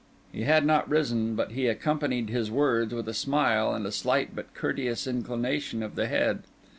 He 0.31 0.45
had 0.45 0.65
not 0.65 0.89
risen, 0.89 1.35
but 1.35 1.51
he 1.51 1.67
accompanied 1.67 2.31
his 2.31 2.49
words 2.49 2.91
with 2.91 3.07
a 3.07 3.13
smile 3.13 3.71
and 3.71 3.85
a 3.85 3.91
slight 3.91 4.35
but 4.35 4.51
courteous 4.55 5.05
inclination 5.05 5.83
of 5.83 5.93
the 5.93 6.07
head. 6.07 6.39